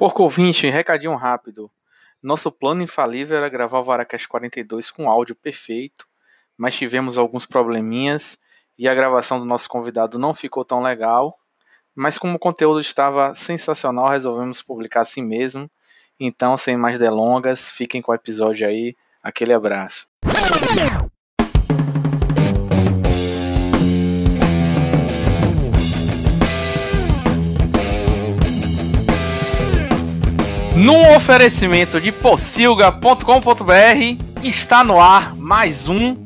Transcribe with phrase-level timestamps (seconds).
[0.00, 1.70] Porco ouvinte, recadinho rápido.
[2.22, 6.06] Nosso plano infalível era gravar o Varacast 42 com áudio perfeito,
[6.56, 8.38] mas tivemos alguns probleminhas
[8.78, 11.34] e a gravação do nosso convidado não ficou tão legal.
[11.94, 15.70] Mas como o conteúdo estava sensacional, resolvemos publicar assim mesmo.
[16.18, 18.96] Então, sem mais delongas, fiquem com o episódio aí.
[19.22, 20.08] Aquele abraço.
[30.80, 33.22] Num oferecimento de pocilga.com.br,
[34.42, 36.16] está no ar mais um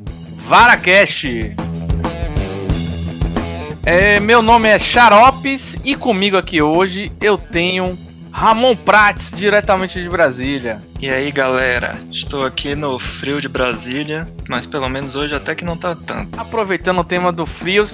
[0.47, 1.57] Varacast.
[3.83, 7.99] É, meu nome é Xaropes e comigo aqui hoje eu tenho
[8.31, 10.81] Ramon Prates, diretamente de Brasília.
[11.01, 15.65] E aí galera, estou aqui no frio de Brasília, mas pelo menos hoje até que
[15.65, 16.39] não tá tanto.
[16.39, 17.89] Aproveitando o tema do frio,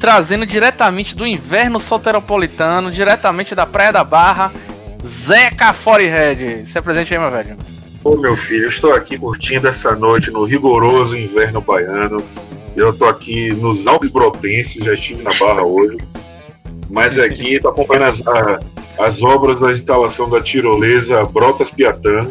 [0.00, 4.50] trazendo diretamente do inverno soteropolitano, diretamente da Praia da Barra,
[5.06, 6.68] Zeca Forehead.
[6.68, 7.56] Se apresente aí, meu velho.
[8.02, 12.16] Ô meu filho, eu estou aqui curtindo essa noite no rigoroso inverno baiano.
[12.74, 15.98] Eu estou aqui nos Alpes Brotenses, já estive na Barra hoje.
[16.88, 18.60] Mas aqui estou acompanhando as, a,
[18.98, 22.28] as obras da instalação da tirolesa Brotas Piatã,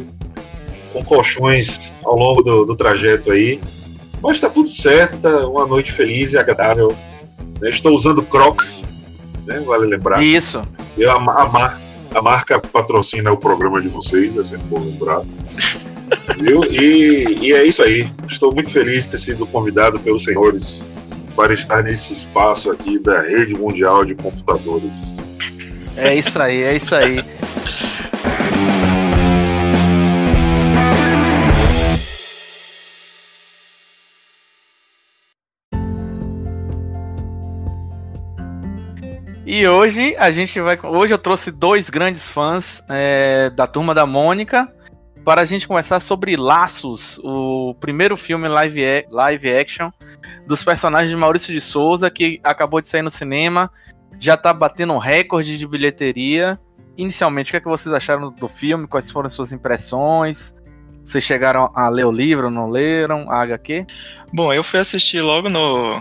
[0.92, 3.60] com colchões ao longo do, do trajeto aí.
[4.22, 6.96] Mas está tudo certo, tá uma noite feliz e agradável.
[7.64, 8.84] Estou usando Crocs,
[9.46, 9.60] né?
[9.60, 10.22] Vale lembrar.
[10.24, 10.62] Isso.
[10.98, 11.78] Eu, a, a,
[12.14, 15.22] a marca patrocina o programa de vocês, é sempre bom lembrar.
[16.40, 16.64] Viu?
[16.64, 18.10] E, e é isso aí.
[18.28, 20.86] Estou muito feliz de ter sido convidado pelos senhores
[21.36, 25.18] para estar nesse espaço aqui da rede mundial de computadores.
[25.96, 27.24] É isso aí, é isso aí.
[39.52, 40.78] E hoje a gente vai.
[40.80, 44.72] Hoje eu trouxe dois grandes fãs é, da turma da Mônica
[45.26, 49.90] para a gente conversar sobre Laços, o primeiro filme live, live action
[50.46, 53.72] dos personagens de Maurício de Souza, que acabou de sair no cinema,
[54.20, 56.60] já está batendo um recorde de bilheteria.
[56.96, 58.86] Inicialmente, o que, é que vocês acharam do filme?
[58.86, 60.54] Quais foram as suas impressões?
[61.04, 63.26] Vocês chegaram a ler o livro, não leram?
[63.32, 63.84] A HQ?
[64.32, 66.00] Bom, eu fui assistir logo no,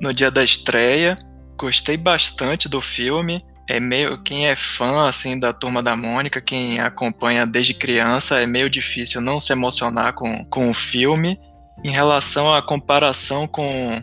[0.00, 1.14] no dia da estreia.
[1.56, 3.44] Gostei bastante do filme.
[3.68, 8.46] É meio quem é fã assim da Turma da Mônica, quem acompanha desde criança, é
[8.46, 11.38] meio difícil não se emocionar com, com o filme.
[11.84, 14.00] Em relação à comparação com,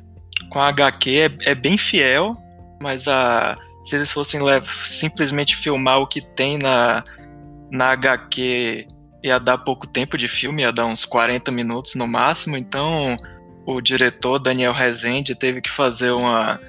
[0.50, 2.36] com a HQ, é, é bem fiel,
[2.81, 4.41] mas a, se eles fossem
[4.85, 7.03] simplesmente filmar o que tem na,
[7.72, 8.85] na HQ,
[9.24, 12.58] ia dar pouco tempo de filme, ia dar uns 40 minutos no máximo.
[12.58, 13.18] Então,
[13.66, 16.59] o diretor Daniel Rezende teve que fazer uma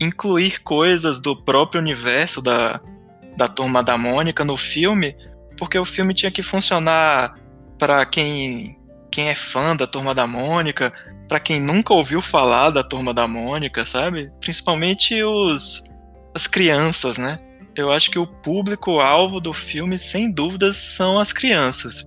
[0.00, 2.80] incluir coisas do próprio universo da,
[3.36, 5.16] da turma da Mônica no filme,
[5.56, 7.38] porque o filme tinha que funcionar
[7.78, 8.78] para quem
[9.10, 10.92] quem é fã da turma da Mônica,
[11.26, 14.30] para quem nunca ouviu falar da turma da Mônica, sabe?
[14.40, 15.82] Principalmente os
[16.34, 17.38] as crianças, né?
[17.74, 22.04] Eu acho que o público alvo do filme, sem dúvidas, são as crianças.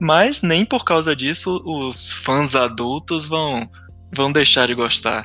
[0.00, 3.68] Mas nem por causa disso os fãs adultos vão
[4.12, 5.24] vão deixar de gostar.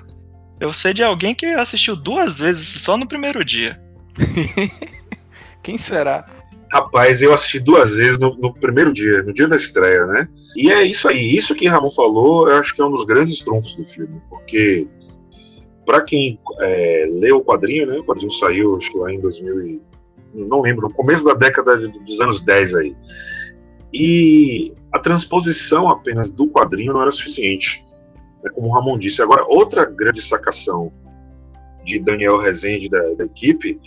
[0.59, 3.79] Eu sei de alguém que assistiu duas vezes só no primeiro dia.
[5.61, 6.25] Quem será?
[6.71, 10.27] Rapaz, eu assisti duas vezes no, no, primeiro dia, no dia da estreia, né?
[10.55, 13.41] E é isso aí, isso que Ramon falou, eu acho que é um dos grandes
[13.41, 14.87] trunfos do filme, porque
[15.85, 17.97] para quem é, leu o quadrinho, né?
[17.99, 19.81] O quadrinho saiu, acho que lá em 2000 e,
[20.33, 22.95] não lembro, no começo da década dos anos 10 aí.
[23.93, 27.85] E a transposição apenas do quadrinho não era suficiente
[28.45, 29.21] né, como o Ramon disse.
[29.21, 30.91] Agora, outra grande sacação
[31.83, 33.79] de Daniel Rezende da, da equipe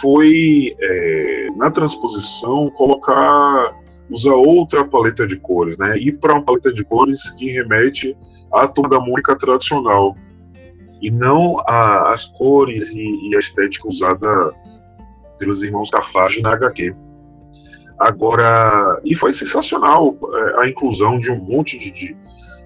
[0.00, 3.78] foi é, na transposição colocar
[4.10, 5.96] usar outra paleta de cores, né?
[5.96, 8.16] Ir para uma paleta de cores que remete
[8.52, 10.16] à turma da Mônica tradicional
[11.00, 14.52] e não as cores e, e, a estética usada
[15.38, 16.94] pelos irmãos Cafage na HQ.
[17.98, 22.16] Agora, e foi sensacional é, a inclusão de um monte de, de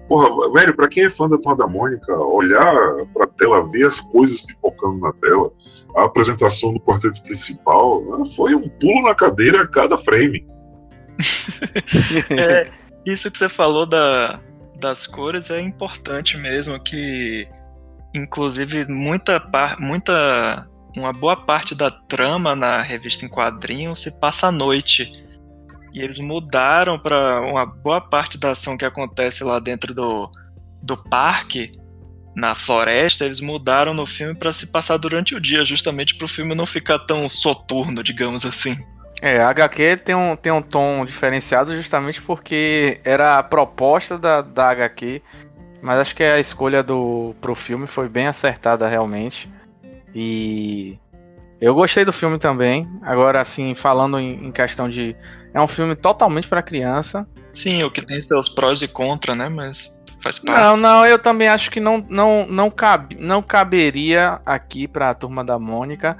[0.07, 2.75] Porra, velho, pra quem é fã da Turma Mônica, olhar
[3.13, 5.51] pra tela, ver as coisas pipocando na tela,
[5.95, 8.03] a apresentação do quarteto principal,
[8.35, 10.45] foi um pulo na cadeira a cada frame.
[12.37, 12.69] é,
[13.05, 14.39] isso que você falou da,
[14.79, 17.47] das cores é importante mesmo, que
[18.13, 19.41] inclusive muita,
[19.79, 25.24] muita uma boa parte da trama na revista em quadrinhos se passa à noite.
[25.95, 30.29] E eles mudaram para uma boa parte da ação que acontece lá dentro do,
[30.83, 31.71] do parque,
[32.35, 36.27] na floresta, eles mudaram no filme para se passar durante o dia, justamente para o
[36.27, 38.75] filme não ficar tão soturno, digamos assim.
[39.21, 44.41] É, a HQ tem um, tem um tom diferenciado justamente porque era a proposta da,
[44.41, 45.21] da HQ,
[45.81, 49.49] mas acho que a escolha do, pro filme foi bem acertada realmente.
[50.13, 50.99] E
[51.65, 52.87] eu gostei do filme também.
[53.01, 55.15] Agora, assim, falando em, em questão de.
[55.51, 57.27] É um filme totalmente para criança.
[57.55, 59.49] Sim, o que tem seus prós e contras, né?
[59.49, 60.61] Mas faz parte.
[60.61, 65.43] Não, não, eu também acho que não, não, não, cabe, não caberia aqui pra turma
[65.43, 66.15] da Mônica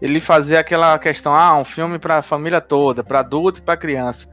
[0.00, 4.28] ele fazer aquela questão, ah, um filme pra família toda, pra adulto e pra criança.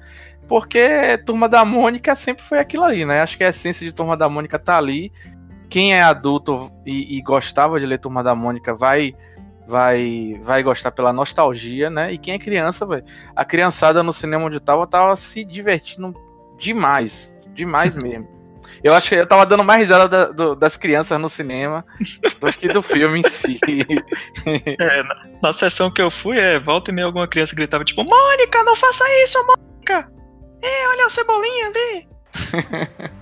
[0.48, 3.22] Porque Turma da Mônica sempre foi aquilo ali, né?
[3.22, 5.12] Acho que a essência de Turma da Mônica tá ali.
[5.69, 9.16] Quem é adulto e, e gostava de ler Turma da Mônica vai
[9.68, 12.13] vai vai gostar pela nostalgia, né?
[12.13, 13.04] E quem é criança, véio,
[13.36, 16.13] a criançada no cinema onde tava tava se divertindo
[16.58, 18.28] demais, demais mesmo.
[18.84, 21.86] Eu acho que eu tava dando mais risada da, do, das crianças no cinema
[22.40, 23.60] do que do filme em si.
[24.80, 28.04] É, na, na, sessão que eu fui, é, volta e meia alguma criança gritava, tipo,
[28.04, 30.12] Mônica, não faça isso, Mônica!
[30.64, 32.10] É, olha o cebolinha ali!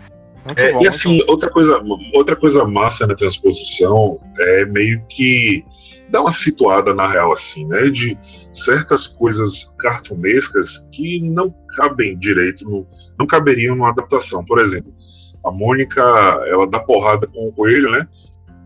[0.55, 1.81] é, bom, e assim, outra coisa,
[2.13, 5.63] outra coisa massa na transposição é meio que
[6.09, 7.89] dar uma situada na real, assim, né?
[7.89, 8.17] De
[8.51, 12.87] certas coisas cartunescas que não cabem direito, no,
[13.17, 14.43] não caberiam numa adaptação.
[14.43, 14.93] Por exemplo,
[15.45, 16.01] a Mônica,
[16.47, 18.07] ela dá porrada com o coelho, né?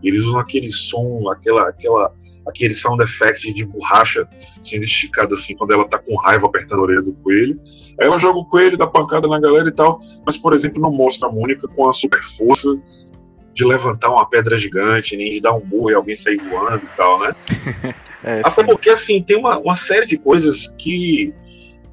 [0.04, 2.14] Eles usam aquele som, aquela, aquela,
[2.48, 4.28] aquele sound effect de borracha
[4.62, 7.60] sendo esticado assim quando ela tá com raiva apertando a orelha do coelho.
[8.00, 10.92] Aí ela joga o coelho, dá pancada na galera e tal, mas por exemplo não
[10.92, 12.70] mostra a Mônica com a super força
[13.54, 16.98] de levantar uma pedra gigante, nem de dar um burro e alguém sair voando e
[16.98, 17.36] tal, né?
[18.24, 18.66] é, Até sim.
[18.66, 21.34] porque assim, tem uma, uma série de coisas que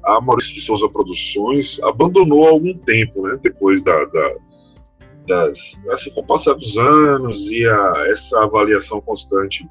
[0.03, 3.37] a Maurício de Souza Produções abandonou há algum tempo, né?
[3.41, 4.35] Depois da, da
[5.31, 5.57] das,
[5.89, 9.65] assim, com o passar dos anos e a, essa avaliação constante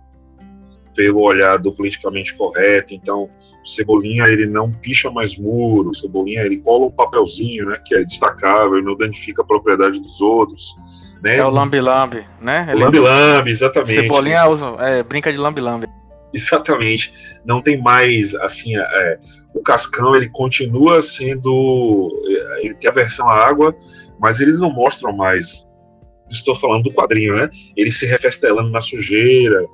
[0.97, 3.25] pelo olhar do politicamente correto, então
[3.63, 7.95] o Cebolinha ele não picha mais muro, o Cebolinha ele cola um papelzinho, né, que
[7.95, 10.75] é destacável, não danifica a propriedade dos outros,
[11.23, 11.37] né?
[11.37, 12.73] É o lambi-lambi, né?
[12.75, 13.95] O lambi-lambi, exatamente.
[13.95, 15.87] Cebolinha usa, é, brinca de lambi-lambi.
[16.33, 17.13] Exatamente.
[17.45, 19.19] Não tem mais, assim, é,
[19.55, 23.75] o Cascão ele continua sendo, é, ele tem aversão à água,
[24.21, 25.67] mas eles não mostram mais.
[26.31, 27.49] Estou falando do quadrinho, né?
[27.77, 29.65] Ele se refestelando na sujeira.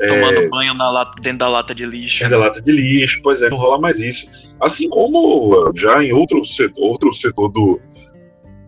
[0.00, 2.20] É, tomando banho na lata, dentro da lata de lixo.
[2.20, 4.28] Dentro da lata de lixo, pois é, não rola mais isso.
[4.60, 7.80] Assim como já em outro setor, outro setor do,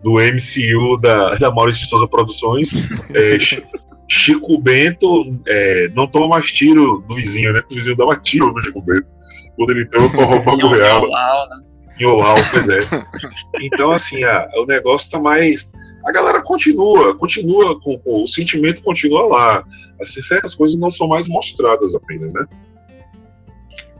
[0.03, 2.69] do MCU da, da Maurício de Souza Produções,
[3.13, 3.37] é,
[4.09, 7.61] Chico Bento é, não toma mais tiro do vizinho, né?
[7.71, 9.09] O vizinho mais tiro no Chico Bento.
[9.55, 11.07] Quando ele tem o roubando real.
[11.07, 11.66] Né?
[11.99, 12.79] Em Olau, pois é.
[13.61, 15.71] Então, assim, a, o negócio tá mais.
[16.05, 19.63] A galera continua, continua com, com, o sentimento continua lá.
[19.99, 22.45] Assim, certas coisas não são mais mostradas apenas, né?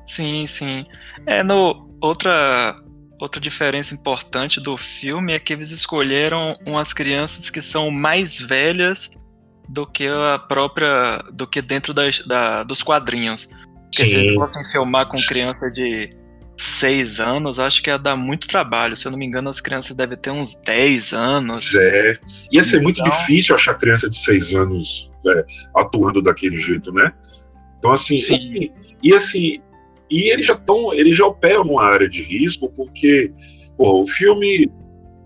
[0.05, 0.85] Sim, sim.
[1.25, 2.79] É, no outra
[3.19, 9.09] outra diferença importante do filme é que eles escolheram umas crianças que são mais velhas
[9.67, 13.49] do que a própria do que dentro das, da, dos quadrinhos.
[13.91, 14.11] Porque Sim.
[14.11, 16.15] se eles fossem filmar com criança de
[16.57, 18.95] seis anos, acho que ia dar muito trabalho.
[18.95, 21.75] Se eu não me engano, as crianças devem ter uns 10 anos.
[21.75, 22.19] É.
[22.51, 22.83] Ia ser então...
[22.83, 25.45] muito difícil achar criança de seis anos é,
[25.75, 27.13] atuando daquele jeito, né?
[27.77, 28.71] Então, assim, e,
[29.03, 29.59] e, assim,
[30.09, 33.31] e eles já estão, eles já operam numa área de risco, porque
[33.77, 34.69] pô, o filme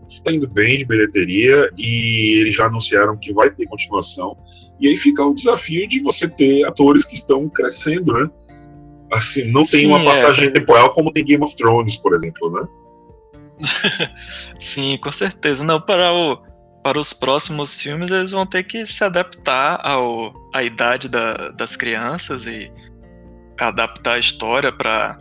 [0.10, 4.38] está indo bem de bilheteria e eles já anunciaram que vai ter continuação.
[4.80, 8.30] E aí fica o desafio de você ter atores que estão crescendo, né?
[9.12, 10.52] Assim, não tem Sim, uma passagem é.
[10.52, 12.68] temporal como tem Game of Thrones, por exemplo, né?
[14.60, 15.64] Sim, com certeza.
[15.64, 16.38] Não, para, o,
[16.84, 21.76] para os próximos filmes eles vão ter que se adaptar ao, à idade da, das
[21.76, 22.72] crianças e
[23.60, 25.18] adaptar a história para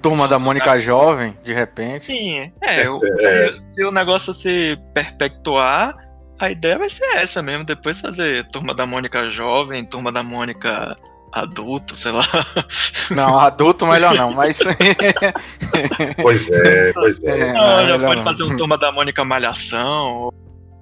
[0.00, 2.06] Turma da Mônica jovem, de repente.
[2.06, 2.52] Sim, é.
[2.62, 2.84] é.
[2.84, 5.94] Se, se, o negócio se perpetuar,
[6.38, 7.64] a ideia vai ser essa mesmo.
[7.64, 10.96] Depois fazer Turma da Mônica jovem, Turma da Mônica
[11.32, 12.24] adulto, sei lá.
[13.10, 14.58] Não, adulto melhor não, mas.
[16.22, 17.40] pois é, pois é.
[17.40, 18.24] é não, já pode não.
[18.24, 20.34] fazer um turma da Mônica Malhação, ou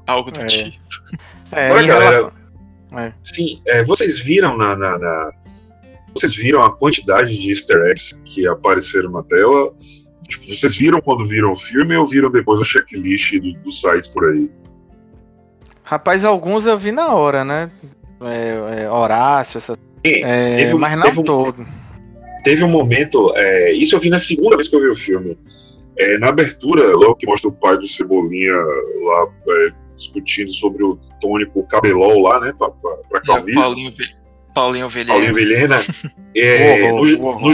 [0.07, 0.47] algo do é.
[0.47, 0.78] tipo.
[1.52, 2.11] É, Olha, galera.
[2.11, 2.38] Relação...
[2.97, 3.12] É.
[3.23, 5.31] Sim, é, vocês viram na, na, na,
[6.14, 9.73] Vocês viram a quantidade de easter eggs que apareceram na tela?
[10.28, 14.09] Tipo, vocês viram quando viram o filme ou viram depois a checklist dos do sites
[14.09, 14.50] por aí?
[15.83, 17.71] Rapaz, alguns eu vi na hora, né?
[18.21, 21.67] É, é, Horácio, essas é, teve, mas não teve todo.
[22.45, 25.37] teve um momento, é, isso eu vi na segunda vez que eu vi o filme.
[25.99, 30.99] É, na abertura, logo que mostra o pai do Cebolinha lá é, discutindo sobre o
[31.21, 33.61] tônico cabelol lá, né, pra, pra, pra calvície.
[33.61, 33.93] Paulinho,
[34.55, 35.12] Paulinho Vilhena.
[35.12, 35.76] Paulinho Vilhena.
[36.37, 37.50] É, no, no,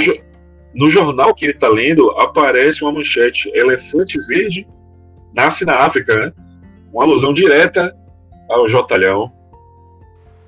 [0.75, 4.67] no jornal que ele está lendo aparece uma manchete: elefante verde
[5.35, 6.33] nasce na África, né?
[6.93, 7.95] Uma alusão direta
[8.49, 9.33] ao Jotalhão.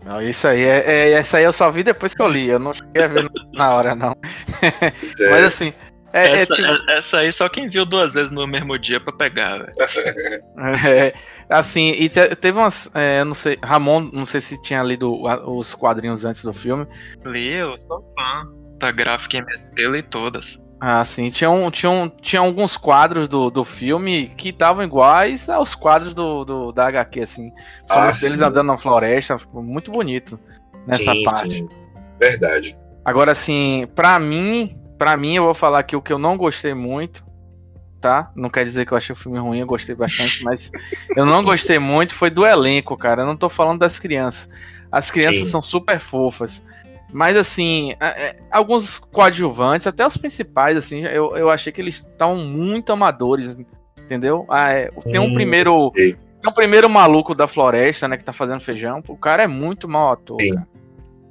[0.07, 2.61] Não, isso aí é, é, essa aí eu só vi depois que eu li, eu
[2.61, 4.15] não cheguei a ver na hora, não.
[4.63, 5.31] É.
[5.31, 5.73] Mas assim.
[6.13, 9.13] É, é essa, tipo- essa aí só quem viu duas vezes no mesmo dia pra
[9.13, 9.73] pegar, velho.
[10.89, 11.13] É,
[11.51, 12.89] assim, e te- teve umas.
[12.95, 15.13] é, não sei, Ramon, não sei se tinha lido
[15.51, 16.87] os quadrinhos antes do filme.
[17.25, 18.49] Li, eu sou fã
[18.79, 20.65] da gráfica MSP, li todas.
[20.79, 25.49] Ah, sim, tinha, um, tinha, um, tinha alguns quadros do, do filme que estavam iguais
[25.49, 27.53] aos quadros do, do, da HQ, assim.
[27.89, 28.45] Ah, Só eles sim.
[28.45, 30.39] andando na floresta, ficou muito bonito
[30.87, 31.55] nessa Sim, parte.
[31.55, 31.69] sim.
[32.21, 32.77] Verdade.
[33.05, 36.75] Agora, assim, pra mim, pra mim, eu vou falar aqui o que eu não gostei
[36.75, 37.25] muito,
[38.01, 38.31] tá?
[38.37, 40.71] Não quer dizer que eu achei o filme ruim, eu gostei bastante, mas
[41.17, 43.23] eu não gostei muito foi do elenco, cara.
[43.23, 44.49] Eu não tô falando das crianças.
[44.93, 45.51] As crianças Sim.
[45.51, 46.63] são super fofas.
[47.13, 51.97] Mas, assim, é- é, alguns coadjuvantes, até os principais, assim, eu, eu achei que eles
[52.11, 53.57] estavam muito amadores,
[53.99, 54.45] entendeu?
[54.49, 55.73] Ah, é, tem um Hum, primeiro.
[55.75, 56.17] ok.
[56.43, 59.03] Tem um primeiro maluco da floresta, né, que tá fazendo feijão.
[59.09, 60.55] O cara é muito mau ator, Sim.
[60.55, 60.67] cara.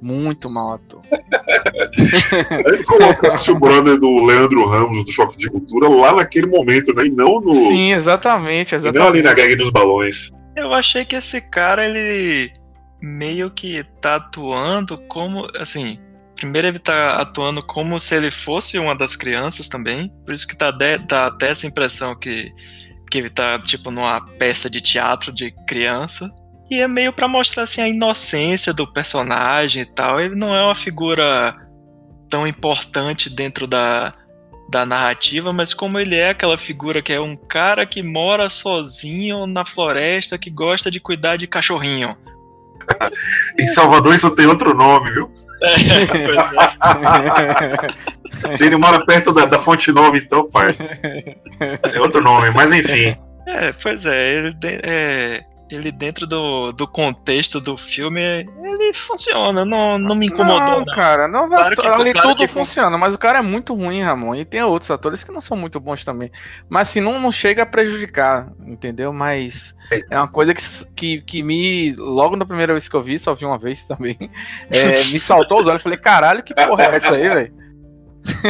[0.02, 1.00] Muito mau ator.
[1.10, 6.94] Aí ele colocasse o brother do Leandro Ramos do Choque de Cultura lá naquele momento,
[6.94, 7.06] né?
[7.06, 7.52] E não no.
[7.52, 9.22] Sim, exatamente, e não ali exatamente.
[9.24, 10.30] na gangue dos balões.
[10.54, 12.52] Eu achei que esse cara, ele
[13.00, 15.98] meio que tá atuando como, assim,
[16.34, 20.56] primeiro ele tá atuando como se ele fosse uma das crianças também, por isso que
[20.56, 22.52] tá, de, dá até essa impressão que,
[23.10, 26.30] que ele tá, tipo, numa peça de teatro de criança.
[26.70, 30.20] E é meio pra mostrar, assim, a inocência do personagem e tal.
[30.20, 31.54] Ele não é uma figura
[32.28, 34.12] tão importante dentro da,
[34.68, 39.46] da narrativa, mas como ele é aquela figura que é um cara que mora sozinho
[39.46, 42.16] na floresta, que gosta de cuidar de cachorrinho.
[43.58, 45.30] Em Salvador isso tem outro nome, viu?
[48.56, 50.74] Se ele mora perto da, da Fonte Nova, então, pai.
[51.82, 53.16] É outro nome, mas enfim.
[53.46, 59.98] É, pois é, ele, é, ele dentro do, do contexto do filme, ele funciona, não,
[59.98, 60.60] não me incomodou.
[60.60, 63.42] Não, Não, cara, não, Claro que- ali claro tudo que- funciona, mas o cara é
[63.42, 64.34] muito ruim, Ramon.
[64.36, 66.30] E tem outros atores que não são muito bons também.
[66.68, 69.12] Mas assim, não, não chega a prejudicar, entendeu?
[69.12, 69.74] Mas
[70.10, 70.62] é uma coisa que,
[70.94, 71.94] que, que me.
[71.96, 74.16] Logo na primeira vez que eu vi, só vi uma vez também,
[74.70, 75.82] é, me saltou os olhos.
[75.82, 77.54] Falei, caralho, que porra é essa aí, velho?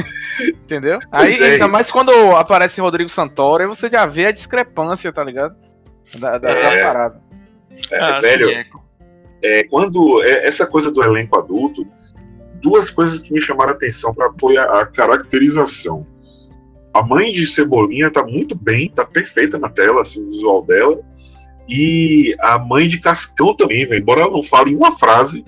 [0.63, 0.99] entendeu?
[1.11, 5.55] Aí, ainda mais quando aparece Rodrigo Santoro, aí você já vê a discrepância, tá ligado?
[6.19, 6.83] Da, da, da É.
[6.85, 7.21] parada.
[7.91, 8.67] É, Ah, velho, sim, é.
[9.43, 11.87] é, quando é, essa coisa do elenco adulto,
[12.63, 16.07] duas coisas que me chamaram a atenção para apoiar a caracterização.
[16.95, 20.99] A mãe de Cebolinha tá muito bem, tá perfeita na tela, assim, o visual dela.
[21.69, 24.01] E a mãe de Cascão também, velho.
[24.01, 25.45] Embora ela não fale uma frase,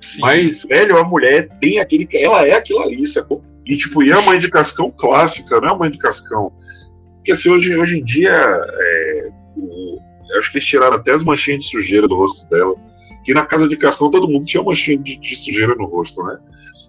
[0.00, 0.20] Sim.
[0.22, 2.08] mas, velho, a mulher tem aquele.
[2.14, 3.44] Ela é aquilo ali, sacou?
[3.64, 6.52] E, tipo, e a mãe de Cascão clássica, não é a mãe de Cascão.
[7.16, 9.98] Porque, assim, hoje, hoje em dia, é, o-
[10.38, 12.74] acho que eles tiraram até as manchinhas de sujeira do rosto dela.
[13.24, 16.38] Que na casa de Cascão todo mundo tinha manchinha de, de sujeira no rosto, né?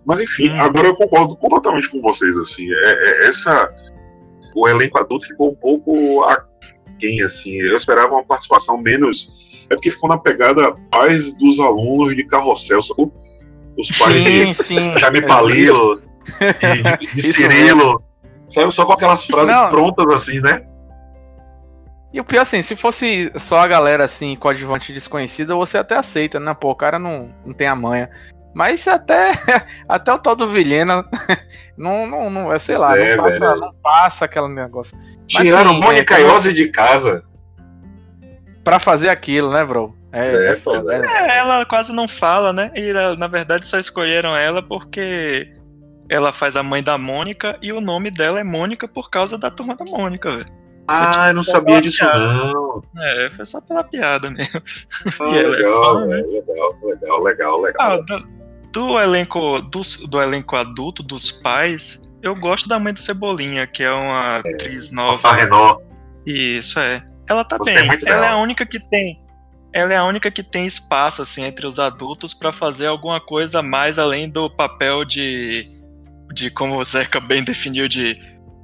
[0.06, 0.60] Mas, enfim, Hum.
[0.62, 2.66] agora eu concordo completamente com vocês, assim.
[2.72, 3.70] É, é- essa.
[4.56, 7.54] O elenco adulto ficou um pouco aquém, assim.
[7.62, 9.28] Eu esperava uma participação menos.
[9.70, 13.14] É porque ficou na pegada pais dos alunos de carrossel, sacou?
[13.78, 14.98] Os pais de Sim, sim.
[14.98, 15.28] Jaime existe.
[15.28, 18.04] Palilo, de, de, de Cirilo.
[18.48, 19.70] Saiu só com aquelas frases Não.
[19.70, 20.64] prontas assim, né?
[22.14, 26.40] E o pior, assim, se fosse só a galera, assim, coadjuvante desconhecida, você até aceita,
[26.40, 26.54] né?
[26.54, 28.10] Pô, o cara não, não tem a manha.
[28.54, 29.32] Mas até,
[29.90, 31.04] até o tal do Vilhena,
[31.76, 33.60] não, não, não, é, sei lá, É, não, passa, velho.
[33.60, 34.96] não passa aquele negócio.
[35.26, 37.24] Tiraram sim, Mônica é, Iose de casa.
[38.64, 39.98] Pra fazer aquilo, né, bro?
[40.12, 40.84] É, É, é foda.
[40.84, 41.06] pois é.
[41.06, 42.72] É, ela quase não fala, né?
[42.76, 45.52] E na verdade só escolheram ela porque
[46.08, 49.50] ela faz a mãe da Mônica e o nome dela é Mônica por causa da
[49.50, 50.63] turma da Mônica, velho.
[50.88, 52.84] Ah, eu não sabia disso não.
[52.98, 54.62] É, foi só pela piada mesmo.
[55.20, 56.18] Ah, ela é legal, fã, né?
[56.18, 57.92] legal, legal, legal, legal.
[57.92, 58.28] Ah, do,
[58.72, 63.84] do elenco dos, do elenco adulto, dos pais, eu gosto da mãe do Cebolinha, que
[63.84, 65.28] é uma atriz nova.
[65.28, 65.84] A Renault.
[66.26, 67.04] Isso é.
[67.30, 67.88] Ela tá Gostei bem.
[67.88, 68.30] Ela é dela.
[68.32, 69.22] a única que tem.
[69.74, 73.62] Ela é a única que tem espaço assim entre os adultos pra fazer alguma coisa
[73.62, 75.68] mais além do papel de
[76.34, 78.18] de como o Zeca bem definiu de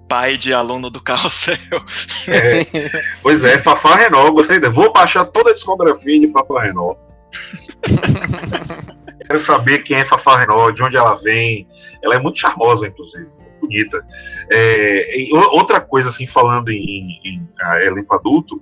[0.10, 1.56] pai de aluno do carrossel.
[2.28, 2.66] É,
[3.22, 4.60] pois é, Fafá Renault, gostei.
[4.60, 7.00] Vou baixar toda a discografia de Fafá Renault.
[9.26, 11.68] Quero saber quem é Fafá Renault, de onde ela vem.
[12.04, 13.28] Ela é muito charmosa, inclusive,
[13.62, 14.04] bonita.
[14.52, 18.60] É, e outra coisa, assim, falando em, em, em elenco adulto,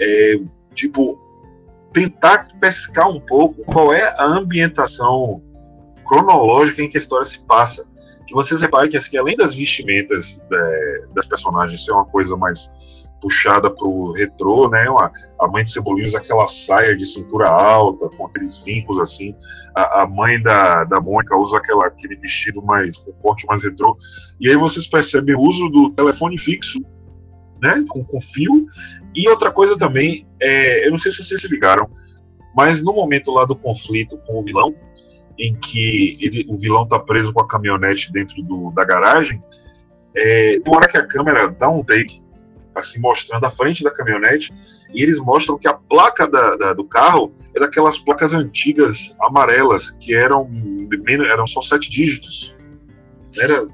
[0.00, 0.40] é,
[0.74, 1.18] tipo,
[1.92, 5.42] tentar pescar um pouco qual é a ambientação
[6.06, 7.86] cronológica em que a história se passa.
[8.28, 12.68] Que vocês reparem que, assim, além das vestimentas é, das personagens ser uma coisa mais
[13.22, 14.84] puxada pro retrô, né?
[15.40, 19.34] A mãe de Cebolinha usa aquela saia de cintura alta, com aqueles vincos assim.
[19.74, 23.96] A, a mãe da, da Mônica usa aquela, aquele vestido mais com corte mais retrô.
[24.38, 26.78] E aí vocês percebem o uso do telefone fixo,
[27.62, 27.82] né?
[27.88, 28.66] Com, com fio.
[29.14, 31.88] E outra coisa também, é, eu não sei se vocês se ligaram,
[32.54, 34.74] mas no momento lá do conflito com o vilão,
[35.38, 39.42] em que ele, o vilão tá preso com a caminhonete dentro do, da garagem,
[40.14, 42.22] é, tem hora que a câmera dá um take
[42.78, 44.52] assim, mostrando a frente da caminhonete,
[44.92, 49.90] e eles mostram que a placa da, da, do carro é daquelas placas antigas amarelas,
[49.90, 50.48] que eram,
[51.30, 52.54] eram só sete dígitos.
[53.40, 53.66] Era,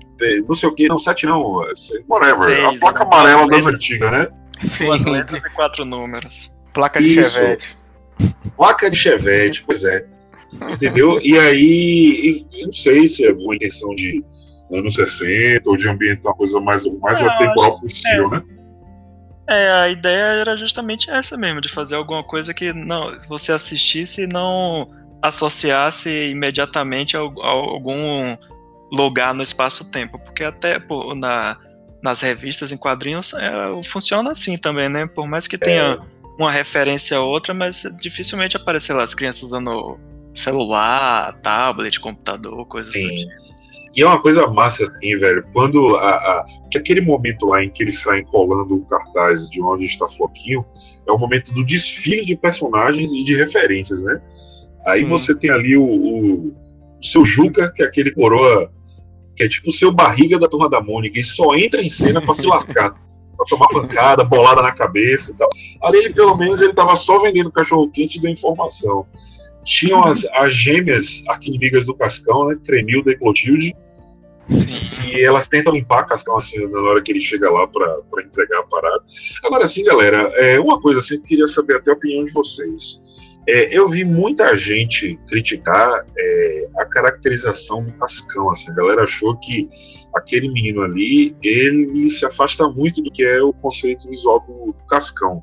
[0.47, 1.63] não sei o que, não, sete não,
[2.09, 2.45] whatever.
[2.45, 4.29] Seis, a placa amarela das antigas, né?
[4.63, 4.87] Sim.
[4.87, 6.53] Duas letras e quatro números.
[6.73, 7.31] Placa de Isso.
[7.31, 7.79] Chevette.
[8.57, 10.07] Placa de Chevette, pois é.
[10.73, 11.21] Entendeu?
[11.21, 14.23] E aí, eu não sei se é uma intenção de
[14.73, 18.31] anos 60 ou de ambientar uma coisa mais, mais não, atemporal possível, é.
[18.31, 18.43] né?
[19.49, 24.23] É, a ideia era justamente essa mesmo, de fazer alguma coisa que não você assistisse
[24.23, 24.89] e não
[25.21, 28.37] associasse imediatamente a, a algum
[28.91, 31.59] lugar no espaço-tempo, porque até pô, na,
[32.03, 35.07] nas revistas em quadrinhos é, funciona assim também, né?
[35.07, 35.97] Por mais que tenha é.
[36.39, 39.99] uma referência a outra, mas dificilmente aparecer lá as crianças usando
[40.35, 43.15] celular, tablet, computador, coisas Sim.
[43.15, 43.45] tipo.
[43.97, 47.85] E é uma coisa massa, assim, velho, quando a, a, aquele momento lá em que
[47.85, 50.65] eles saem colando o cartaz de onde está Floquinho,
[51.07, 54.21] é o momento do desfile de personagens e de referências, né?
[54.85, 55.07] Aí Sim.
[55.07, 56.55] você tem ali o, o, o,
[57.01, 58.69] seu Juca, que é aquele coroa,
[59.37, 62.21] que é tipo o seu barriga da turma da Mônica, e só entra em cena
[62.21, 62.95] para se lascar.
[63.37, 65.49] pra tomar pancada, bolada na cabeça e tal.
[65.83, 69.07] Ali ele, pelo menos, ele tava só vendendo cachorro quente da informação.
[69.65, 72.57] Tinham as, as gêmeas arquinimigas do Cascão, né?
[72.63, 73.75] Tremilda e Clotilde,
[74.49, 74.79] Sim.
[75.07, 78.65] E elas tentam limpar cascão assim na hora que ele chega lá para entregar a
[78.65, 79.03] parada.
[79.43, 83.01] Agora, assim, galera, é uma coisa assim, eu queria saber até a opinião de vocês.
[83.47, 88.51] É, eu vi muita gente criticar é, a caracterização do Cascão.
[88.51, 89.69] Assim, a galera achou que
[90.15, 94.87] aquele menino ali ele se afasta muito do que é o conceito visual do, do
[94.89, 95.43] Cascão.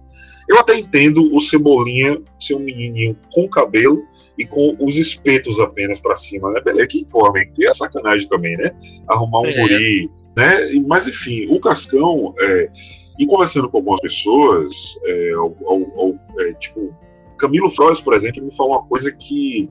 [0.52, 4.04] Eu até entendo o Cebolinha ser um menininho com cabelo
[4.38, 6.60] e com os espetos apenas para cima, né?
[6.60, 8.76] Beleza, que porra, que é sacanagem também, né?
[9.08, 9.54] Arrumar um é.
[9.54, 10.74] guri, né?
[10.86, 12.70] Mas enfim, o Cascão, é,
[13.18, 16.94] e conversando com algumas pessoas, é, ao, ao, ao, é, tipo,
[17.38, 19.70] Camilo Flores, por exemplo, me falou uma coisa que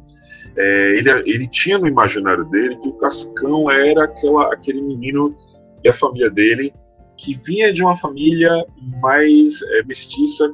[0.56, 5.36] é, ele, ele tinha no imaginário dele que o Cascão era aquela, aquele menino
[5.84, 6.72] e a família dele
[7.18, 8.64] que vinha de uma família
[9.02, 10.50] mais é, mestiça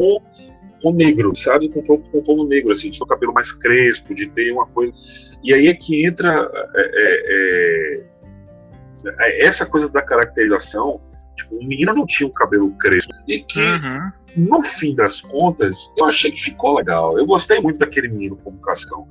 [0.00, 0.22] com,
[0.82, 1.68] com negro, sabe?
[1.68, 4.50] Com, com, com o povo negro, assim, de ter o cabelo mais crespo, de ter
[4.50, 4.94] uma coisa.
[5.44, 8.04] E aí é que entra é, é,
[9.18, 11.02] é, essa coisa da caracterização.
[11.36, 13.12] Tipo, o menino não tinha o cabelo crespo.
[13.28, 14.10] E que, uhum.
[14.36, 17.18] no fim das contas, eu achei que ficou legal.
[17.18, 19.06] Eu gostei muito daquele menino como Cascão.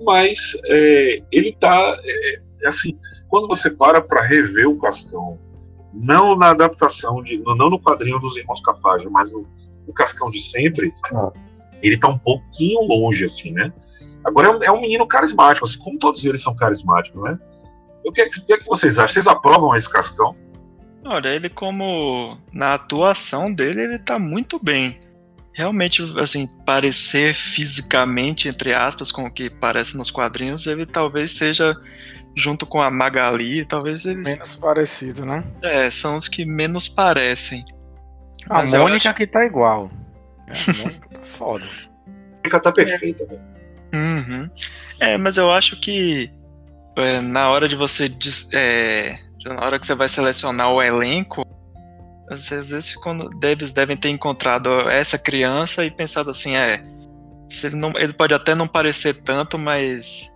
[0.00, 1.96] Mas é, ele tá.
[2.04, 2.96] É, é, assim,
[3.28, 5.38] quando você para para rever o Cascão
[5.92, 9.46] não na adaptação de, não no quadrinho dos irmãos Cafage, mas no,
[9.86, 11.32] no Cascão de sempre, ah.
[11.82, 13.72] ele tá um pouquinho longe, assim, né?
[14.24, 17.38] Agora é um, é um menino carismático, assim, como todos eles são carismáticos, né?
[18.04, 19.14] O que, é que, o que, é que vocês acham?
[19.14, 20.34] Vocês aprovam esse Cascão?
[21.04, 24.98] Olha, ele como na atuação dele, ele tá muito bem.
[25.54, 31.76] Realmente, assim, parecer fisicamente, entre aspas, com o que parece nos quadrinhos, ele talvez seja
[32.38, 34.26] junto com a Magali, talvez eles.
[34.26, 35.44] Menos parecido, né?
[35.62, 37.64] É, são os que menos parecem.
[38.48, 39.14] A Mas Mônica acho...
[39.14, 39.90] que tá igual.
[40.46, 41.64] É, a Mônica tá foda.
[41.64, 43.40] A Mônica tá perfeita, velho.
[43.92, 44.50] Uhum.
[45.00, 46.30] É, mas eu acho que
[46.96, 48.10] é, na hora de você.
[48.52, 51.44] É, na hora que você vai selecionar o elenco,
[52.30, 56.82] às vezes quando eles devem ter encontrado essa criança e pensado assim, é.
[57.62, 60.30] Ele, não, ele pode até não parecer tanto, mas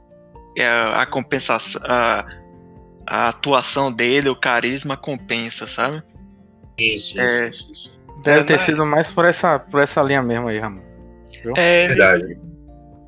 [0.60, 2.26] a compensação, a,
[3.06, 6.02] a atuação dele, o carisma compensa, sabe?
[6.78, 8.02] Isso, é, isso, isso.
[8.22, 8.58] Deve é, ter na...
[8.58, 10.82] sido mais por essa, por essa linha mesmo aí, Ramon.
[11.56, 12.38] É, Verdade.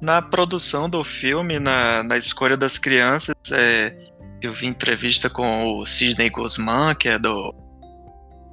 [0.01, 3.97] Na produção do filme, na, na escolha das crianças, é,
[4.43, 7.55] eu vi entrevista com o Sidney Guzman, que é do.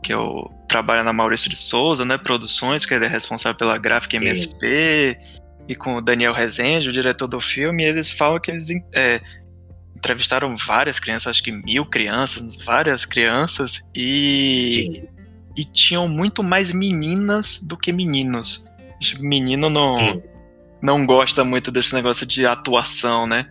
[0.03, 2.17] que eu é trabalho na Maurício de Souza, né?
[2.17, 5.17] Produções, que ele é responsável pela gráfica MSP.
[5.19, 9.21] Sim e com o Daniel Rezende, o diretor do filme, eles falam que eles é,
[9.95, 15.03] entrevistaram várias crianças, acho que mil crianças, várias crianças, e,
[15.55, 18.65] e tinham muito mais meninas do que meninos.
[19.19, 20.21] Menino não,
[20.81, 23.47] não gosta muito desse negócio de atuação, né?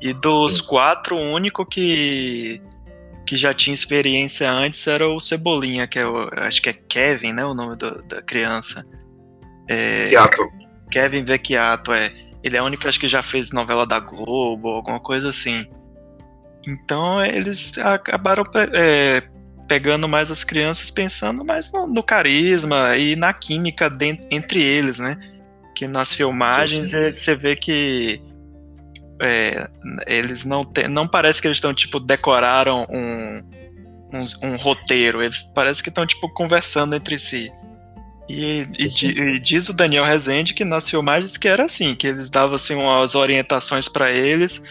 [0.00, 2.60] E dos quatro, o único que
[3.24, 7.32] que já tinha experiência antes era o Cebolinha, que é o, acho que é Kevin,
[7.32, 8.84] né, o nome do, da criança.
[9.68, 10.10] É,
[10.92, 12.12] Kevin Vecchiato, é.
[12.44, 15.66] Ele é o único acho que já fez novela da Globo, alguma coisa assim.
[16.66, 19.22] Então eles acabaram é,
[19.68, 24.98] pegando mais as crianças pensando mais no, no carisma e na química de, entre eles,
[24.98, 25.18] né?
[25.74, 27.12] Que nas filmagens sim, sim.
[27.12, 28.20] você vê que
[29.20, 29.68] é,
[30.06, 33.42] eles não tem, não parece que eles estão tipo decoraram um,
[34.12, 37.52] um, um, roteiro, eles parece que estão tipo conversando entre si.
[38.28, 42.30] E, e, e, diz o Daniel Rezende que nas filmagens que era assim, que eles
[42.30, 44.62] davam assim umas orientações para eles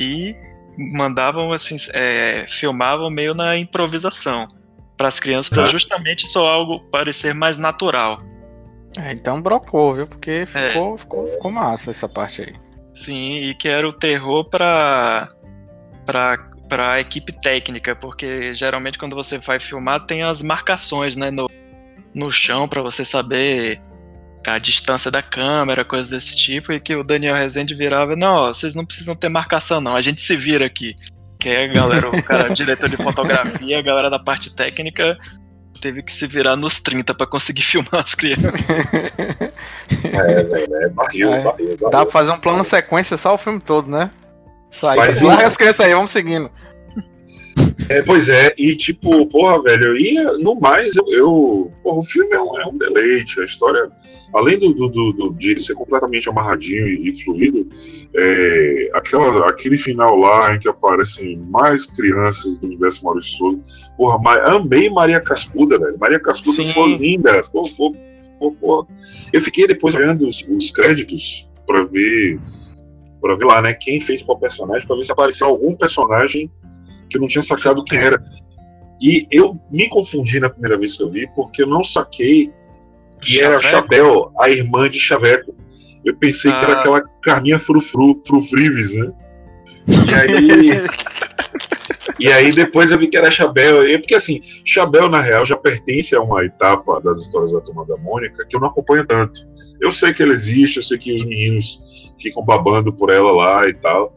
[0.00, 0.34] e
[0.76, 4.48] mandavam assim, é, filmavam meio na improvisação
[4.96, 8.22] para as crianças, para justamente só algo parecer mais natural.
[8.96, 10.06] É, então brocou, viu?
[10.06, 10.46] Porque é.
[10.46, 10.98] ficou, é.
[10.98, 12.52] ficou, ficou massa essa parte aí.
[12.94, 15.28] Sim, e que era o terror para
[16.06, 21.30] para para a equipe técnica, porque geralmente quando você vai filmar tem as marcações, né,
[21.30, 21.48] no,
[22.14, 23.80] no chão para você saber
[24.46, 28.74] a distância da câmera, coisas desse tipo, e que o Daniel Rezende virava, não, vocês
[28.74, 30.94] não precisam ter marcação não, a gente se vira aqui.
[31.40, 35.18] Que é a galera, o cara, o diretor de fotografia, a galera da parte técnica
[35.80, 38.52] teve que se virar nos 30 para conseguir filmar as crianças.
[40.04, 41.42] É, velho, é barril, é.
[41.42, 41.90] barril, barril.
[41.90, 44.10] Dá pra fazer um plano sequência só o filme todo, né?
[44.70, 46.50] Sai, larga as crianças aí, vamos seguindo.
[47.88, 51.04] É, pois é, e tipo, porra, velho, eu ia, no mais, eu.
[51.08, 53.90] eu porra, o filme é um, é um deleite, a história,
[54.32, 57.68] além do, do, do, de ser completamente amarradinho e, e fluido,
[58.14, 63.60] é, aquela, aquele final lá em que aparecem mais crianças do universo Maurício Souza,
[63.98, 65.98] porra, mas, amei Maria Cascuda, velho.
[65.98, 66.68] Maria Cascuda Sim.
[66.68, 68.88] ficou linda, ficou, ficou, ficou, ficou,
[69.32, 72.38] Eu fiquei depois olhando os, os créditos pra ver.
[73.20, 73.72] Pra ver lá, né?
[73.72, 76.50] Quem fez qual personagem, pra ver se apareceu algum personagem
[77.08, 78.22] que eu não tinha sacado quem era.
[79.00, 82.50] E eu me confundi na primeira vez que eu vi, porque eu não saquei
[83.20, 83.52] que Chaveco?
[83.52, 85.54] era Chabel, a irmã de Chaveco.
[86.04, 86.58] Eu pensei ah.
[86.58, 86.80] que era ah.
[86.80, 89.12] aquela Carminha Frufru, Frufrives, né?
[89.88, 90.84] E aí.
[92.18, 93.88] e aí depois eu vi que era Chabel.
[93.88, 97.86] E, porque assim, Chabel, na real, já pertence a uma etapa das histórias da Turma
[97.86, 99.40] da Mônica que eu não acompanho tanto.
[99.80, 101.80] Eu sei que ela existe, eu sei que os meninos
[102.20, 104.14] ficam babando por ela lá e tal.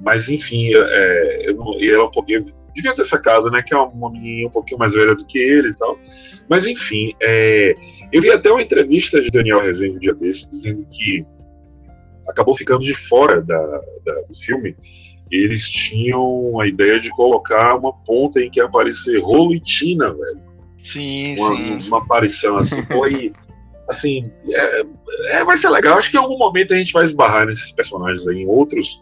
[0.00, 2.44] Mas enfim, é, eu não, e ela um pouquinho.
[2.74, 3.62] Devia ter sacado, né?
[3.62, 5.98] Que é uma menina um pouquinho mais velha do que eles e tal.
[6.48, 7.74] Mas enfim, é,
[8.12, 11.24] eu vi até uma entrevista de Daniel Rezende um dia desses dizendo que
[12.28, 13.56] acabou ficando de fora da,
[14.04, 14.76] da, do filme.
[15.30, 20.12] Eles tinham a ideia de colocar uma ponta em que ia aparecer Rolo e Tina,
[20.12, 20.40] velho.
[20.78, 21.88] Sim, uma, sim.
[21.88, 23.32] Uma aparição assim, foi.
[23.88, 24.86] Assim, é,
[25.38, 25.98] é, vai ser legal.
[25.98, 29.00] Acho que em algum momento a gente vai esbarrar nesses personagens aí em outros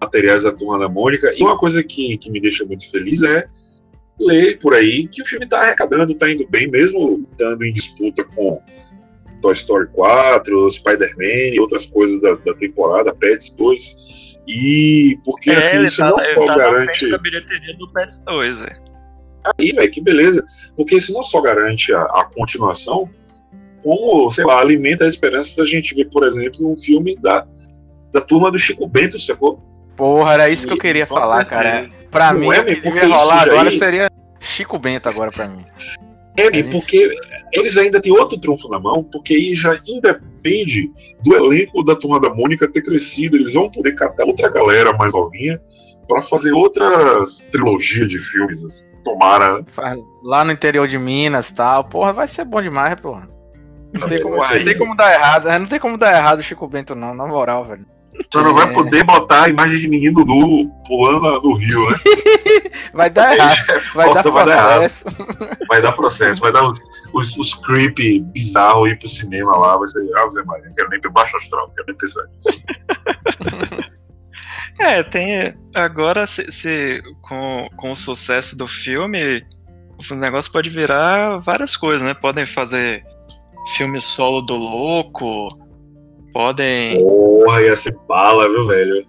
[0.00, 1.32] materiais da Turma da Mônica.
[1.36, 3.46] E uma coisa que, que me deixa muito feliz é
[4.18, 8.24] ler por aí que o filme está arrecadando, está indo bem, mesmo estando em disputa
[8.24, 8.60] com
[9.42, 14.14] Toy Story 4, Spider-Man e outras coisas da, da temporada, Pets 2.
[14.46, 17.08] E porque é, assim, isso tá, não só tá garante.
[17.08, 18.84] da bilheteria do Pets 2, é.
[19.58, 20.44] Aí, velho, que beleza.
[20.76, 23.08] Porque isso não só garante a, a, continuação,
[23.82, 27.46] como, sei lá, alimenta a esperança da gente ver, por exemplo, um filme da,
[28.12, 29.62] da turma do Chico Bento, sacou?
[29.96, 31.88] Porra, era isso que eu queria falar, cara.
[32.10, 33.78] Pra não mim, é, o que devia rolar agora aí...
[33.78, 35.64] seria Chico Bento agora pra mim.
[36.36, 36.70] É, gente...
[36.70, 37.10] porque
[37.52, 40.90] eles ainda têm outro trunfo na mão, porque aí já independe
[41.22, 43.36] do elenco da Turma da Mônica ter crescido.
[43.36, 45.60] Eles vão poder catar outra galera mais novinha
[46.08, 48.64] para fazer outras trilogias de filmes.
[48.64, 48.84] Assim.
[49.04, 49.64] Tomara.
[50.22, 51.84] Lá no interior de Minas tal.
[51.84, 53.28] Porra, vai ser bom demais, porra.
[53.92, 55.48] Não, tem, como, não tem como dar errado.
[55.58, 57.86] Não tem como dar errado o Chico Bento, não, na moral, velho.
[58.32, 58.72] Só não vai é.
[58.72, 61.96] poder botar a imagem de menino nu pulando no rio, né?
[62.94, 63.56] vai dar errado.
[63.94, 65.04] Vai dar processo.
[65.68, 66.40] Vai dar processo.
[66.40, 66.80] Vai dar os,
[67.12, 69.76] os, os creepy bizarros ir pro cinema lá.
[69.76, 70.00] Vai ser.
[70.16, 73.94] Ah, Zé Maria, não quero nem baixo astral, não quero nem pensar nisso.
[74.80, 75.54] É, tem.
[75.74, 79.46] Agora, se, se, com, com o sucesso do filme,
[80.10, 82.12] o negócio pode virar várias coisas, né?
[82.12, 83.04] Podem fazer
[83.76, 85.63] filme solo do louco
[86.34, 86.98] podem.
[86.98, 89.06] Porra, ia ser bala, viu, velho?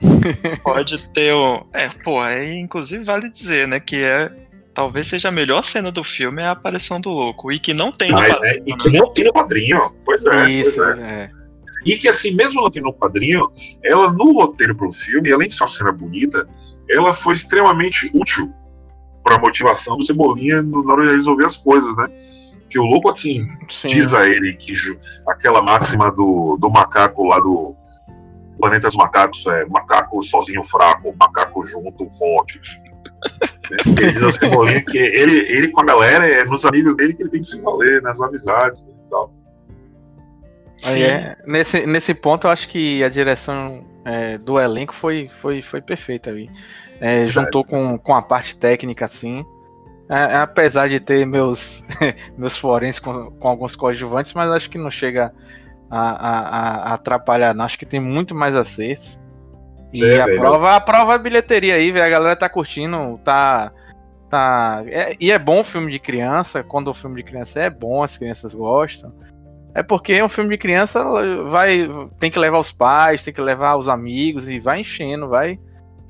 [0.62, 1.64] Pode ter um.
[1.74, 4.30] É, porra, é, inclusive vale dizer, né, que é.
[4.72, 7.50] Talvez seja a melhor cena do filme é a aparição do louco.
[7.50, 8.44] E que não tem no quadrinho.
[8.44, 8.98] É, e que né?
[9.00, 9.92] não tem no quadrinho.
[10.04, 10.50] Pois é.
[10.52, 11.02] Isso, pois é.
[11.02, 11.30] é.
[11.84, 13.50] E que assim, mesmo não tendo no quadrinho,
[13.82, 16.46] ela no roteiro pro filme, além de ser uma cena bonita,
[16.88, 18.52] ela foi extremamente útil
[19.24, 22.08] para a motivação do Cebolinha na hora de resolver as coisas, né?
[22.68, 23.88] Que o louco, assim, Sim.
[23.88, 24.72] diz a ele que
[25.26, 27.74] aquela máxima do, do macaco lá do.
[28.58, 32.58] Planeta dos Macacos é macaco sozinho fraco, macaco junto forte.
[33.70, 33.76] Né?
[33.98, 37.30] Ele diz Cebolinha que ele, ele com a galera é nos amigos dele que ele
[37.30, 39.34] tem que se valer, nas amizades e tal.
[40.84, 45.60] Aí é, nesse, nesse ponto eu acho que a direção é, do elenco foi, foi,
[45.60, 46.48] foi perfeita ali.
[47.00, 49.44] É, juntou com, com a parte técnica assim.
[50.08, 51.84] É, apesar de ter meus,
[52.36, 55.32] meus forenses com, com alguns coadjuvantes, mas acho que não chega
[55.90, 57.64] a, a, a atrapalhar, não.
[57.64, 59.22] Acho que tem muito mais acertos.
[59.92, 62.04] E é, a, prova, a prova é bilheteria aí, velho.
[62.04, 63.72] A galera tá curtindo, tá.
[64.30, 66.62] tá é, e é bom o filme de criança.
[66.62, 69.12] Quando o filme de criança é bom, as crianças gostam.
[69.74, 71.04] É porque um filme de criança
[71.48, 71.88] vai.
[72.18, 75.58] Tem que levar os pais, tem que levar os amigos e vai enchendo, vai.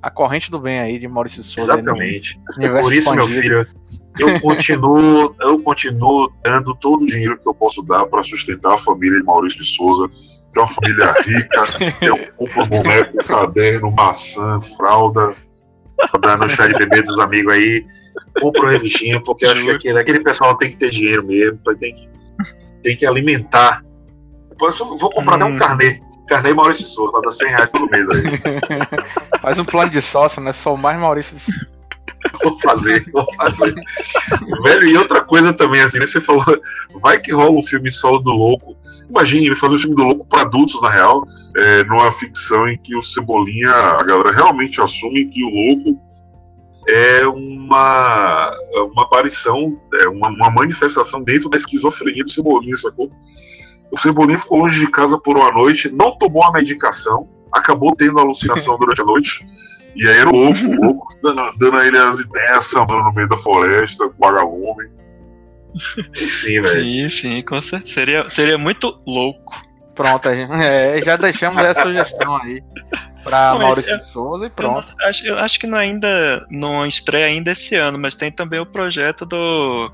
[0.03, 1.73] A corrente do bem aí de Maurício Souza.
[1.73, 2.41] Exatamente.
[2.61, 3.27] É por isso, expandido.
[3.27, 3.67] meu filho,
[4.19, 8.79] eu continuo, eu continuo dando todo o dinheiro que eu posso dar para sustentar a
[8.79, 10.09] família de Maurício de Souza
[10.57, 11.63] é uma família rica,
[12.03, 15.35] eu compro boneco, caderno, maçã, fralda,
[16.21, 17.85] dando chá de bebê dos amigos aí,
[18.41, 22.09] compro revistinha, porque acho que aquele, aquele pessoal tem que ter dinheiro mesmo, tem que,
[22.83, 23.85] tem que alimentar.
[24.51, 25.43] Depois eu vou comprar hum.
[25.43, 25.59] até um hum.
[25.59, 26.01] carnê.
[26.29, 29.41] Carnê Maurício Souza, pra dar 100 reais todo mês aí.
[29.41, 30.53] Faz um plano de sócio, né?
[30.53, 31.79] Sou mais Maurício de Souza.
[32.43, 33.75] Vou fazer, vou fazer.
[34.63, 36.07] Velho, e outra coisa também, assim, né?
[36.07, 36.45] Você falou,
[37.01, 38.77] vai que rola o um filme Solo do Louco.
[39.09, 41.25] Imagine ele fazer um filme do louco para adultos, na real,
[41.57, 45.99] é, numa ficção em que o Cebolinha, a galera realmente assume que o louco
[46.89, 48.55] é uma,
[48.93, 53.11] uma aparição, é uma, uma manifestação dentro da esquizofrenia do Cebolinha, sacou?
[53.91, 58.19] O Cebolinha ficou longe de casa por uma noite, não tomou a medicação, acabou tendo
[58.19, 59.47] alucinação durante a noite.
[59.97, 63.13] E aí era o louco, o louco dando, dando a ele as ideias, andando no
[63.13, 64.89] meio da floresta, com vagalume.
[66.15, 66.85] Sim, velho.
[66.85, 67.95] Sim, sim, com certeza.
[67.95, 69.61] Seria, seria muito louco.
[69.95, 72.63] Pronto, é, já deixamos essa sugestão aí
[73.25, 74.95] para Maurício eu, Souza e pronto.
[75.01, 78.61] Eu, acho, eu acho que não ainda não estreia ainda esse ano, mas tem também
[78.61, 79.91] o projeto do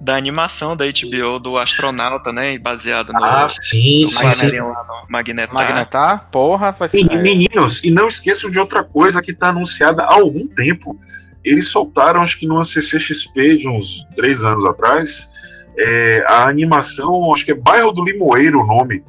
[0.00, 2.56] da animação da HBO do astronauta, né?
[2.58, 4.50] Baseado no, ah, sim, no sim, sim.
[5.08, 5.54] Magnetar.
[5.54, 6.28] Magnetar?
[6.30, 10.46] Porra, faz e, Meninos, e não esqueçam de outra coisa que está anunciada há algum
[10.46, 10.98] tempo
[11.44, 15.28] eles soltaram, acho que numa CCXP de uns três anos atrás,
[15.78, 19.02] é, a animação, acho que é Bairro do Limoeiro o nome,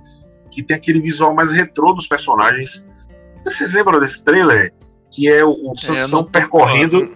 [0.51, 2.85] que tem aquele visual mais retrô dos personagens.
[3.43, 4.73] Vocês lembram desse trailer?
[5.11, 7.11] Que é o, o é, Sansão percorrendo.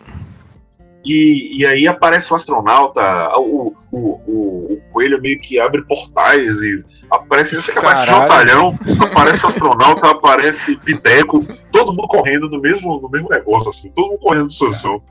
[1.06, 3.02] E, e aí aparece o astronauta,
[3.38, 8.80] o, o, o, o, coelho meio que abre portais e aparece você capaz de jotalhão,
[9.12, 14.12] aparece o astronauta, aparece Piteco, todo mundo correndo no mesmo, no mesmo negócio, assim, todo
[14.12, 15.02] mundo correndo do Sansão.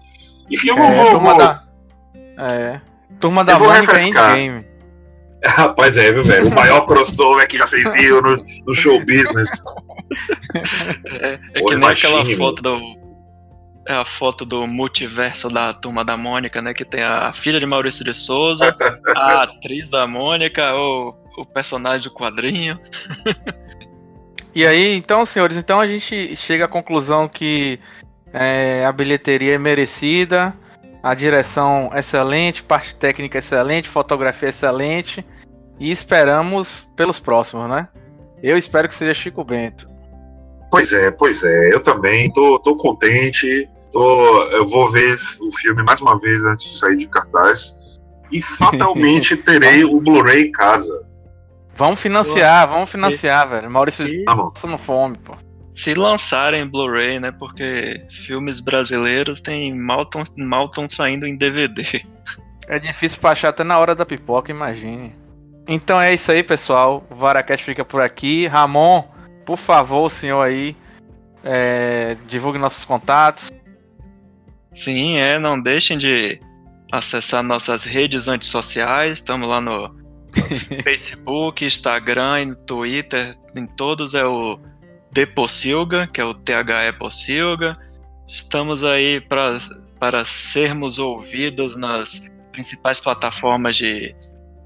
[0.50, 1.10] Enfim, eu é, vou.
[1.10, 1.62] Turma vou, da,
[2.38, 2.80] é,
[3.20, 4.64] turma da Mônica Endgame.
[5.44, 6.48] Rapaz, é, viu, velho?
[6.48, 9.50] O maior crossover que já se viu no, no show business.
[11.20, 13.01] É, é que nem aquela foto do
[13.86, 16.72] é a foto do multiverso da turma da Mônica, né?
[16.72, 18.76] Que tem a filha de Maurício de Souza,
[19.16, 22.78] a atriz da Mônica, o, o personagem do quadrinho.
[24.54, 27.80] e aí, então, senhores, então a gente chega à conclusão que
[28.32, 30.54] é, a bilheteria é merecida,
[31.02, 35.24] a direção excelente, parte técnica excelente, fotografia excelente.
[35.80, 37.88] E esperamos pelos próximos, né?
[38.40, 39.90] Eu espero que seja Chico Bento.
[40.70, 41.74] Pois é, pois é.
[41.74, 43.68] Eu também tô, tô contente.
[43.92, 47.72] Tô, eu vou ver o filme mais uma vez antes de sair de cartaz.
[48.30, 51.06] E fatalmente terei o Blu-ray em casa.
[51.74, 53.70] Vamos financiar, vamos financiar, velho.
[53.70, 55.34] Maurício tá passando fome, pô.
[55.74, 57.32] Se lançarem Blu-ray, né?
[57.32, 62.02] Porque filmes brasileiros tem mal tão, mal tão saindo em DVD.
[62.68, 65.14] É difícil pra achar até na hora da pipoca, imagine.
[65.66, 67.04] Então é isso aí, pessoal.
[67.10, 68.46] O Varacast fica por aqui.
[68.46, 69.04] Ramon,
[69.44, 70.76] por favor, o senhor aí,
[71.42, 73.50] é, divulgue nossos contatos.
[74.74, 76.40] Sim, é, não deixem de
[76.90, 79.18] acessar nossas redes antissociais.
[79.18, 80.02] Estamos lá no,
[80.82, 83.34] Facebook, Instagram e no Twitter.
[83.54, 84.58] Em todos é o
[85.12, 87.78] Depossilga, que é o THE Possilga.
[88.28, 89.58] Estamos aí pra,
[89.98, 94.14] para sermos ouvidos nas principais plataformas de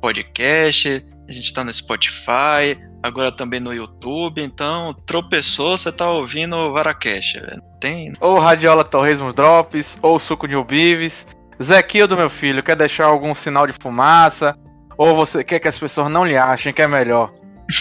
[0.01, 1.05] podcast.
[1.29, 6.73] A gente está no Spotify, agora também no YouTube, então tropeçou, você tá ouvindo o
[6.73, 7.37] Varacash.
[7.81, 8.12] Tem.
[8.21, 11.27] Ou Radiola Torresmo Drops, ou Suco de Ubives.
[11.62, 14.57] Zequildo, meu filho, quer deixar algum sinal de fumaça?
[14.97, 17.33] Ou você quer que as pessoas não lhe achem que é melhor?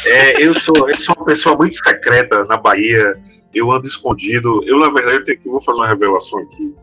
[0.06, 3.14] É, eu sou, eu sou uma pessoa muito secreta na Bahia.
[3.54, 4.62] Eu ando escondido.
[4.66, 6.74] Eu, na verdade, eu tenho que vou fazer uma revelação aqui.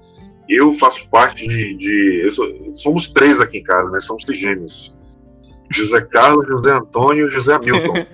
[0.49, 1.75] Eu faço parte de.
[1.75, 4.01] de sou, somos três aqui em casa, né?
[4.01, 4.95] Somos trigêmeos.
[5.73, 8.07] José Carlos, José Antônio e José Hamilton.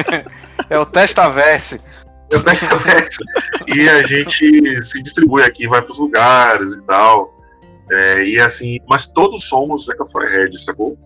[0.70, 1.80] é o Testaverse.
[2.28, 3.22] Peço a peça.
[3.68, 7.32] E a gente se distribui aqui, vai pros lugares e tal.
[7.92, 10.98] É, e assim, mas todos somos Zeca Firehead, sacou?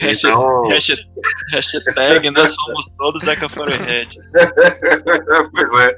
[0.00, 1.06] Então- hashtag,
[1.52, 4.18] hashtag nós somos todos Zeca Forehead.
[4.32, 5.96] pois é.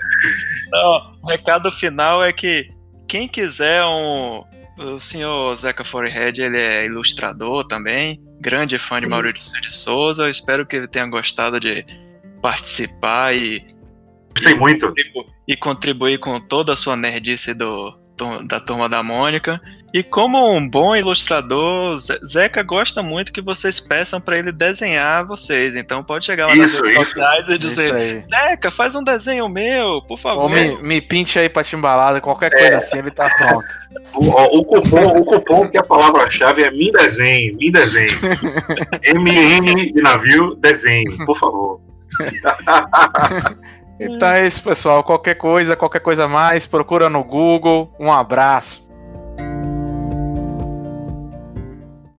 [0.70, 2.68] Não, o recado final é que
[3.08, 4.44] quem quiser um.
[4.78, 10.24] O senhor Zeca Forehead, ele é ilustrador também, grande fã de Maurício de Souza.
[10.24, 11.86] Eu espero que ele tenha gostado de
[12.42, 13.64] participar e,
[14.34, 14.86] Gostei muito.
[14.88, 17.96] contribu- e contribuir com toda a sua nerdice do,
[18.46, 19.60] da turma da Mônica.
[19.92, 25.26] E como um bom ilustrador, Ze- Zeca gosta muito que vocês peçam para ele desenhar
[25.26, 25.76] vocês.
[25.76, 28.24] Então pode chegar lá Isso, nas redes sociais e dizer.
[28.30, 30.44] Zeca, faz um desenho meu, por favor.
[30.44, 33.66] Ou me, me pinte aí pra timbalada, qualquer coisa assim, ele tá pronto.
[34.14, 38.08] O, o cupom, o cupom que a palavra-chave é me desenhe, me desenhe.
[39.04, 41.80] MM de navio, desenho, por favor.
[44.06, 45.02] Então é isso, pessoal.
[45.02, 47.90] Qualquer coisa, qualquer coisa mais, procura no Google.
[47.98, 48.82] Um abraço.